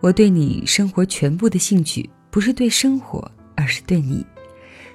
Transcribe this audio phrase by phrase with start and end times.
[0.00, 4.24] 我对你生活全部的兴趣，不是对生活，而是对你。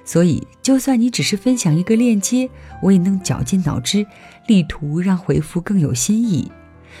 [0.04, 2.48] 所以，就算你只是分享一个链接，
[2.82, 4.04] 我也能绞尽脑汁，
[4.48, 6.50] 力图让回复更有新意。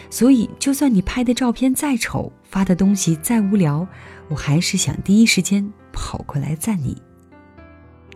[0.08, 3.86] 所以，就算你拍的照片再丑，发的东西再无聊，
[4.28, 6.96] 我还是想第一时间跑过来赞你。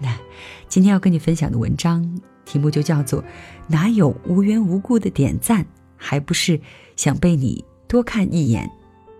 [0.01, 0.17] 那
[0.69, 3.23] 今天要跟你分享的文章题目就叫做
[3.67, 5.67] 《哪有无缘无故的点赞，
[5.97, 6.61] 还不是
[6.97, 8.67] 想被你多看一眼》。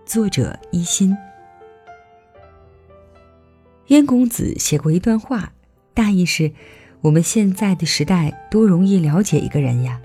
[0.07, 1.13] 作者一心。
[3.87, 5.51] 燕公子写过一段话，
[5.93, 6.53] 大意是：
[7.01, 9.99] 我们现在的时代多容易了解一个人呀。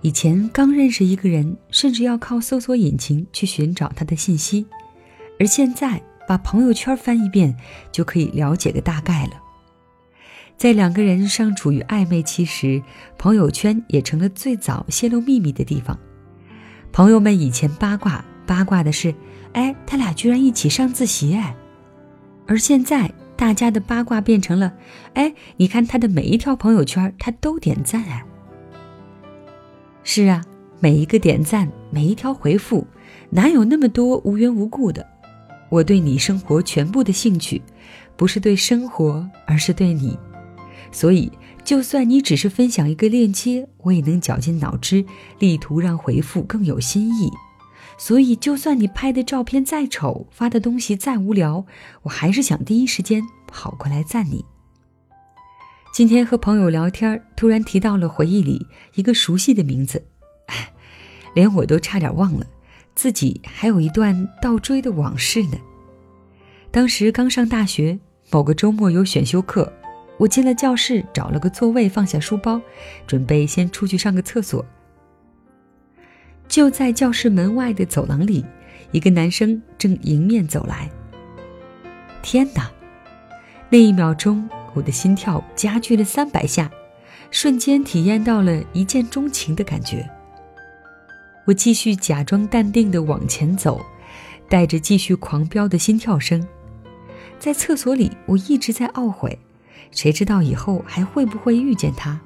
[0.00, 4.66] 以前刚认识一个人，甚至要靠搜索引擎去寻找他的信息，
[5.38, 7.56] 而现在把朋友圈翻一遍，
[7.92, 9.40] 就可以了解个大概了。
[10.56, 12.82] 在两个人尚处于暧昧期时，
[13.16, 15.96] 朋友圈也成了最早泄露秘密的地方。
[16.90, 19.14] 朋友们以前八卦八卦的是，
[19.52, 21.54] 哎，他俩居然一起上自习哎，
[22.46, 24.72] 而现在大家的八卦变成了，
[25.14, 28.24] 哎，你看他的每一条朋友圈，他都点赞哎。
[30.04, 30.44] 是啊，
[30.80, 32.86] 每一个点赞，每一条回复，
[33.30, 35.06] 哪有那么多无缘无故的？
[35.70, 37.62] 我对你生活全部的兴趣，
[38.16, 40.18] 不是对生活，而是对你。
[40.90, 41.32] 所以，
[41.64, 45.04] 就算你只是分享一个链接，我也能绞尽脑汁，
[45.38, 47.30] 力图让回复更有新意。
[47.98, 51.64] 所以，就算你拍的照片再丑，发的东西再无聊，
[52.02, 54.44] 我还是想第一时间跑过来赞你。
[55.92, 60.04] 今天和朋友聊天，突然提到了回忆里一个熟悉的名字，
[61.34, 62.46] 连我都差点忘了，
[62.94, 65.58] 自己还有一段倒追的往事呢。
[66.70, 67.98] 当时刚上大学，
[68.30, 69.70] 某个周末有选修课，
[70.16, 72.60] 我进了教室，找了个座位，放下书包，
[73.06, 74.64] 准备先出去上个厕所。
[76.52, 78.44] 就在教室门外的走廊里，
[78.90, 80.86] 一个男生正迎面走来。
[82.22, 82.70] 天哪！
[83.70, 84.46] 那一秒钟。
[84.74, 86.70] 我的心跳加剧了三百下，
[87.30, 90.06] 瞬间体验到了一见钟情的感觉。
[91.46, 93.80] 我继续假装淡定地往前走，
[94.46, 96.46] 带着继续狂飙的心跳声。
[97.38, 99.38] 在厕所里，我一直在懊悔，
[99.90, 102.20] 谁知道以后还会不会遇见他？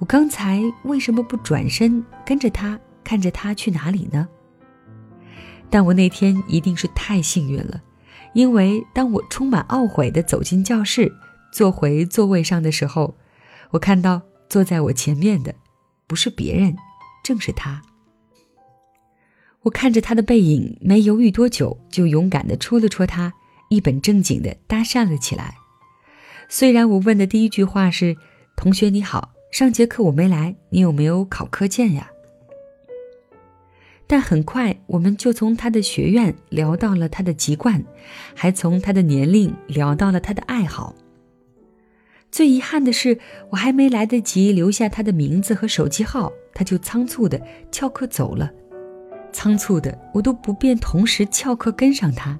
[0.00, 4.26] 我刚才为什么不转身跟着他，看着他去哪里呢？
[5.70, 7.82] 但我那天一定是太幸运了，
[8.32, 11.12] 因为当我充满懊悔地走进教室。
[11.52, 13.16] 坐回座位上的时候，
[13.70, 15.54] 我看到坐在我前面的
[16.08, 16.76] 不是别人，
[17.22, 17.80] 正是他。
[19.62, 23.32] 我看着他的背影，没犹豫多久，就勇敢地戳了戳他，
[23.68, 25.54] 一本正经地搭讪了起来。
[26.48, 28.16] 虽然我问的第一句话是
[28.56, 32.10] “同学你好，上节课我没来，你有没有考课件呀？”
[34.06, 37.82] 但很快我们就从他的学院聊到了他的籍贯，
[38.34, 40.94] 还从他的年龄聊到了他的爱好。
[42.30, 43.18] 最遗憾的是，
[43.50, 48.50] 我还没来得及留下他的名字和手机号，他就仓促的翘课走了。
[49.32, 52.38] 仓促的，我都不便同时翘课跟上他。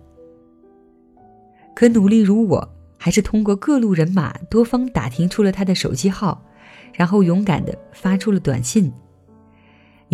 [1.74, 6.44] 可努力如我，还是通过各路人马多方打听出了他的手机号，
[6.92, 8.92] 然后勇敢的发出了短信。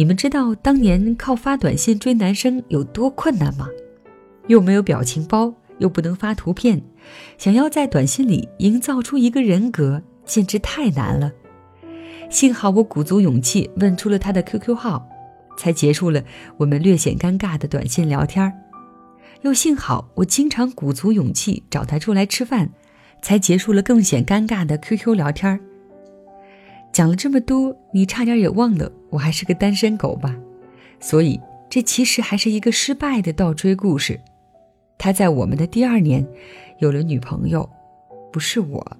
[0.00, 3.68] 你们知道当年靠发短信追男生有多困难吗？
[4.46, 5.52] 又没有表情包。
[5.76, 6.82] 又不能发图片，
[7.36, 11.30] 想要在短信里营造出一个人格，简直太难了。
[12.30, 15.06] 幸好我鼓足勇气问出了他的 QQ 号，
[15.58, 16.22] 才结束了
[16.56, 18.52] 我们略显尴尬的短信聊天儿
[19.42, 22.70] 又幸好我经常鼓足勇气找他出来吃饭，
[23.20, 25.60] 才结束了更显尴尬的 QQ 聊天儿
[26.92, 30.36] 讲了这么多，你差点也忘了我还是个单身狗吧？
[30.98, 34.20] 所以这其实还是一个失败的倒追故事。
[34.98, 36.26] 他在我们的第二年
[36.78, 37.68] 有了女朋友，
[38.32, 38.96] 不是我。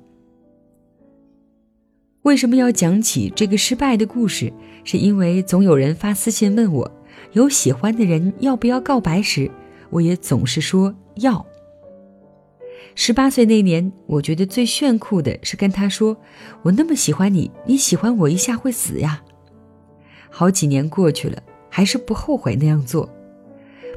[2.22, 4.52] 为什么要讲起这个失败的故事？
[4.84, 6.90] 是因为总有人发私信问我，
[7.32, 9.50] 有喜欢的人要不要告白时，
[9.90, 11.44] 我也总是说要。
[12.94, 16.16] 十八岁那年，我觉得最炫酷的是跟他说
[16.62, 19.22] ：“我那么喜欢你，你喜欢我一下会死呀。”
[20.28, 23.08] 好几年过去了，还是不后悔那样做。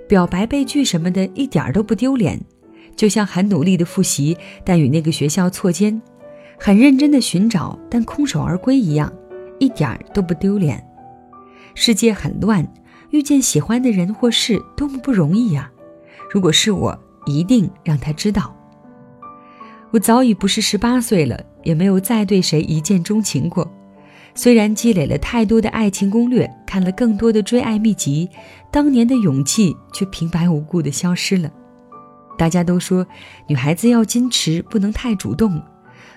[0.07, 2.39] 表白被拒什么的，一点儿都不丢脸，
[2.95, 5.99] 就像很努力的复习，但与那个学校错肩；
[6.59, 9.11] 很认真的寻找，但空手而归一样，
[9.59, 10.81] 一点儿都不丢脸。
[11.73, 12.67] 世界很乱，
[13.09, 15.71] 遇见喜欢的人或事多么不容易呀！
[16.31, 18.55] 如果是我，一定让他知道。
[19.93, 23.71] 我早已不是十八岁了，也没有再对谁一见钟情过。
[24.33, 28.27] 虽然积累了太多的爱情攻略，看了更多的追爱秘籍，
[28.71, 31.51] 当年的勇气却平白无故的消失了。
[32.39, 33.05] 大家都说
[33.45, 35.61] 女孩子要矜持，不能太主动。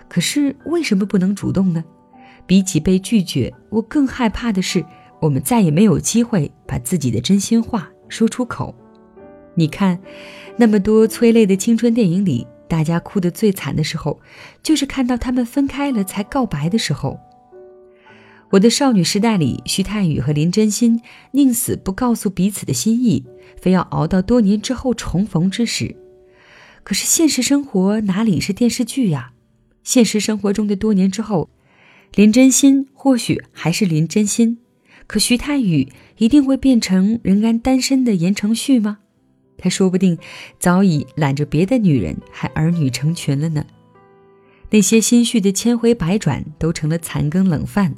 [0.09, 1.85] 可是为什么不能主动呢？
[2.47, 4.83] 比起被拒绝，我更害怕的是，
[5.21, 8.75] 我们再也没有机会把自己的真心话说出口。
[9.55, 9.99] 你看，
[10.57, 14.21] 那么多催泪的青春电影里，大家哭得最惨的时候，
[14.63, 17.19] 就是看到他们分开了才告白的时候。
[18.51, 21.01] 我的少女时代里，徐太宇和林真心
[21.33, 23.25] 宁死不告诉彼此的心意，
[23.61, 25.97] 非要熬到多年之后重逢之时。
[26.85, 29.33] 可是现实生活哪里是电视剧呀？
[29.83, 31.51] 现实生活中的多年之后，
[32.15, 34.59] 林真心或许还是林真心，
[35.09, 38.99] 可徐太宇一定会变成仍然单身的言承旭吗？
[39.59, 40.19] 他说不定
[40.59, 43.65] 早已揽着别的女人，还儿女成群了呢。
[44.71, 47.95] 那些心绪的千回百转，都成了残羹冷饭。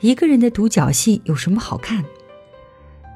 [0.00, 2.04] 一个人的独角戏有什么好看？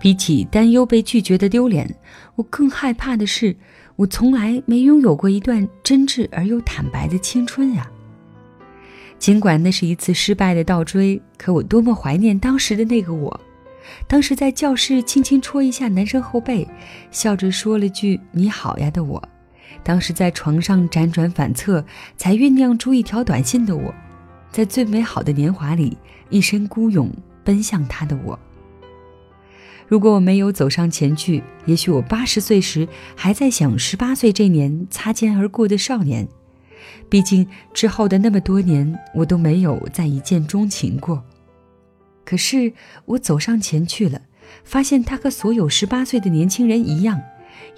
[0.01, 1.97] 比起担忧被拒绝的丢脸，
[2.37, 3.57] 我更害怕的是，
[3.97, 7.91] 我从来没拥有过一段真挚而又坦白的青春呀。
[9.19, 13.41] 尽管那是一次失败的倒追，可我多么怀念当时的那个我。
[14.07, 16.67] 当时在教室轻轻戳一下男生后背，
[17.11, 19.21] 笑着说了句“你好呀”的我；
[19.83, 21.85] 当时在床上辗转反侧，
[22.17, 23.95] 才酝酿出一条短信的我。
[24.51, 25.97] 在最美好的年华里，
[26.31, 27.11] 一身孤勇
[27.45, 28.39] 奔向他的我。
[29.87, 36.29] 如果我没有走上前去，也许我八十岁时还在想十八岁这年擦肩而过的少年。
[37.09, 41.23] 毕竟之后的那么多年，我都没有再一见钟情过。
[42.29, 42.75] 可是
[43.07, 44.21] 我走上前去了，
[44.63, 47.19] 发现他和所有十八岁的年轻人一样，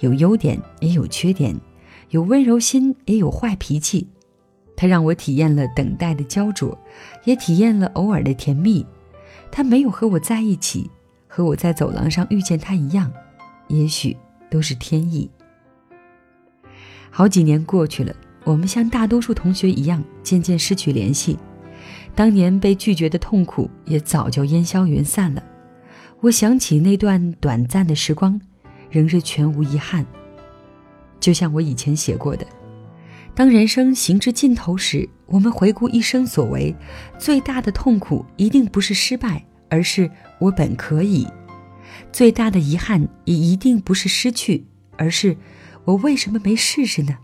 [0.01, 1.55] 有优点也有缺点，
[2.09, 4.09] 有温柔心也有坏脾气。
[4.75, 6.77] 他让我体验了等待的焦灼，
[7.23, 8.85] 也体验了偶尔的甜蜜。
[9.49, 10.91] 他没有和我在一起，
[11.29, 13.09] 和我在走廊上遇见他一样，
[13.69, 14.17] 也许
[14.49, 15.31] 都是天意。
[17.09, 18.13] 好几年过去了，
[18.43, 21.39] 我们像大多数同学一样，渐渐失去联系。
[22.15, 25.43] 当年被拒绝的痛苦也早就烟消云散了。
[26.19, 28.39] 我想起那段短暂的时光，
[28.89, 30.05] 仍是全无遗憾。
[31.19, 32.45] 就像我以前写过的。
[33.33, 36.75] 当人生行至尽头时，我们回顾一生所为，
[37.17, 41.25] 最大的痛苦一定不是失败，而是我本可以；
[42.11, 44.65] 最大的遗憾也一定不是失去，
[44.97, 45.37] 而是
[45.85, 47.17] 我为什么没试试呢？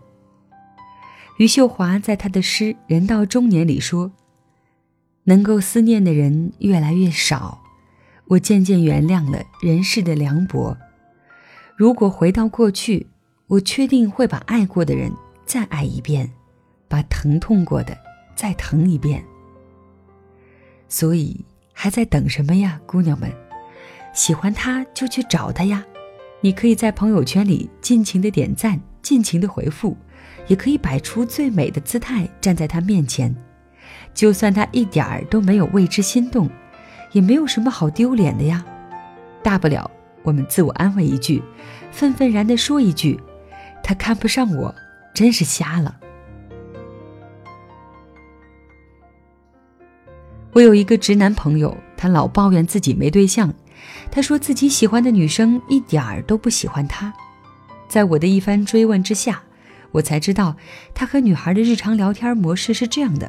[1.36, 4.10] 余秀华在他的诗《人到中年》里说
[5.28, 7.62] ：“能够思念的人越来越少，
[8.28, 10.74] 我渐渐原谅了人世的凉薄。
[11.76, 13.06] 如果回到过去，
[13.46, 15.12] 我确定会把爱过的人。”
[15.44, 16.30] 再爱一遍，
[16.88, 17.96] 把疼痛过的
[18.36, 19.24] 再疼一遍。
[20.90, 21.42] 所以
[21.72, 23.32] 还在等什么呀，姑娘们？
[24.12, 25.82] 喜欢他就去找他呀！
[26.42, 29.96] 你可以在朋友圈里尽情的点赞，尽情的回复，
[30.48, 33.34] 也可以摆出最美的姿态站在他面前。
[34.14, 36.48] 就算他一点儿都没有为之心动，
[37.12, 38.64] 也没有什么好丢脸的呀。
[39.42, 39.90] 大不了
[40.22, 41.42] 我们自我安慰一句，
[41.90, 43.18] 愤愤然的说一句
[43.82, 44.74] ：“他看不上我。”
[45.14, 45.96] 真是瞎了！
[50.52, 53.52] 我有一个直男朋友，他老抱怨自己没对象。
[54.12, 57.12] 他说自己喜欢的女生一点儿都不喜欢他。
[57.88, 59.42] 在我的一番追问之下，
[59.90, 60.54] 我才知道
[60.94, 63.28] 他和女孩的日常聊天模式是这样的：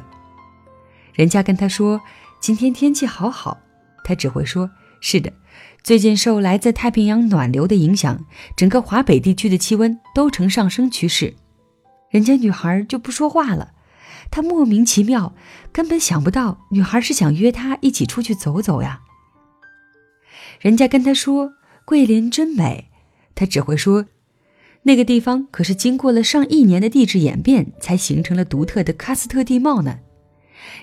[1.20, 2.00] 人家跟他说
[2.40, 3.60] 今天天气好好，
[4.02, 4.70] 他只会说
[5.02, 5.30] 是的。
[5.82, 8.24] 最近受来自太平洋暖流的影响，
[8.56, 11.34] 整个华北地区的气温都呈上升趋势。
[12.08, 13.72] 人家女孩就不说话了，
[14.30, 15.34] 他莫名其妙，
[15.70, 19.02] 根本想不到女孩是想约他一起出去走走呀。
[20.58, 21.52] 人家跟他说
[21.84, 22.88] 桂林真美，
[23.34, 24.06] 他只会说，
[24.84, 29.98] 那个地方可是经过了上亿年的地质演变才形成了独特的喀斯特地貌呢。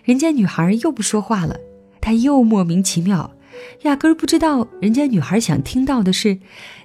[0.03, 1.59] 人家女孩又不说话了，
[2.01, 3.35] 他又莫名其妙，
[3.83, 6.39] 压根儿不知道人家女孩想听到的是，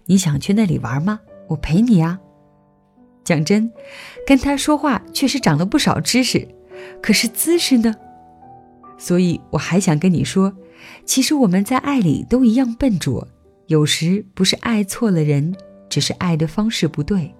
[0.06, 1.20] 你想去那里玩吗？
[1.48, 2.18] 我陪你呀。
[3.24, 3.70] 讲真，
[4.26, 6.48] 跟他说话确实长了不少知识，
[7.00, 7.94] 可是姿势呢？
[8.98, 10.52] 所以我还想跟你说，
[11.04, 13.28] 其实我们在爱里都一样笨拙，
[13.68, 15.54] 有时不是爱错了人，
[15.88, 17.32] 只是爱的方式不对。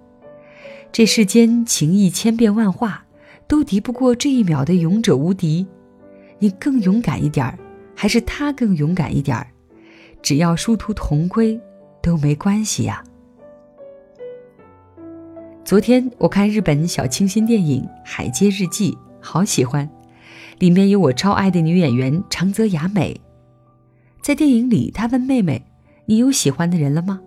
[0.91, 3.02] 这世间情意千变万化，
[3.47, 5.65] 都敌不过这一秒的勇者无敌。
[6.39, 7.57] 你更勇敢一点儿，
[7.95, 9.47] 还是他更勇敢一点儿？
[10.21, 11.59] 只要殊途同归，
[12.01, 13.03] 都没关系呀。
[15.65, 19.89] 昨天我看日本小清新电影《海街日记》，好喜欢，
[20.59, 23.19] 里面有我超爱的女演员长泽雅美。
[24.21, 25.65] 在电影里，她问妹妹
[26.05, 27.21] ：“你有喜欢的人了吗？”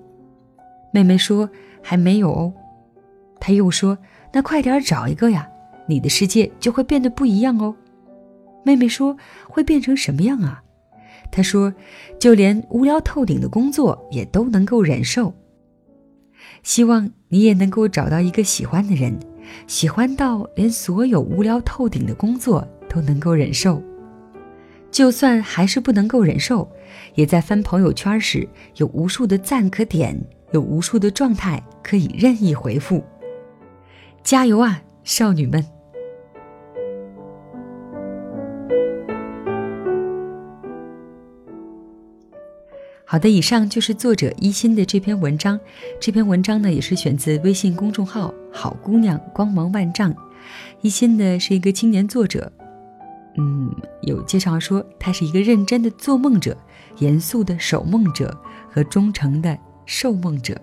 [0.93, 1.49] 妹妹说
[1.83, 2.53] ：“还没有哦。”
[3.41, 3.99] 他又说
[4.33, 5.49] ：“那快点找一个呀，
[5.87, 7.75] 你的世界就会变得不一样哦。”
[8.65, 9.17] 妹妹说
[9.49, 10.63] ：“会变成什么样啊？”
[11.31, 11.73] 他说
[12.19, 15.33] ：“就连无聊透顶的工作也都能够忍受。”
[16.63, 19.19] 希望你也能够找到一个喜欢的人，
[19.67, 23.83] 喜欢到连所有无聊透顶的工作都能够忍受。
[24.91, 26.69] 就算还是不能够忍受，
[27.15, 30.19] 也在翻朋友圈时有无数的赞可点，
[30.53, 33.05] 有无数的状态可以任意回复。
[34.23, 35.65] 加油啊，少女们！
[43.09, 45.59] 好的，以上就是作者一心的这篇文章。
[46.01, 50.13] 这篇文章呢，也是选自微信公众号“好姑娘光芒万丈”。
[50.83, 52.51] 一心呢是一个青年作者，
[53.39, 53.73] 嗯，
[54.03, 56.57] 有介绍说他是一个认真的做梦者、
[56.99, 58.37] 严肃的守梦者
[58.69, 60.61] 和忠诚的受梦者。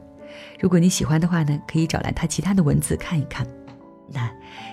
[0.60, 3.48] 如果你喜欢的话呢，可以找来他其他的文字看一看。
[4.12, 4.30] 那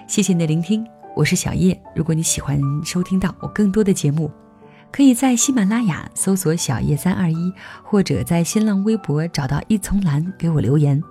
[0.08, 0.84] 谢谢你的聆听，
[1.14, 1.80] 我是小叶。
[1.94, 4.28] 如果你喜欢收听到我更多的节目。
[4.92, 11.02] 可以在喜马拉雅搜索“小叶三二一”，或者在新浪微博找到一丛蓝给我留言。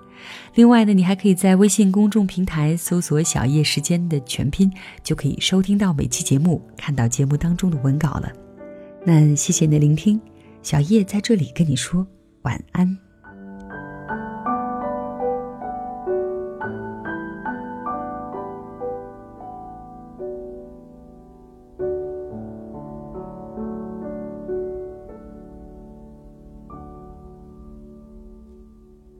[0.55, 4.71] 另外呢，你还可以在微信公众平台搜索“小叶时间”的全拼，
[5.01, 8.29] 就可以收听到每期节目，看到节目当中的文稿了。
[9.05, 10.19] 那谢谢你的聆听，
[10.61, 12.05] 小叶在这里跟你说
[12.41, 13.08] 晚安。